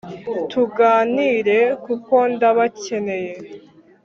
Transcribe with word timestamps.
tuganire 0.49 1.59
kuko 1.85 2.13
ndabakeneye” 2.33 3.33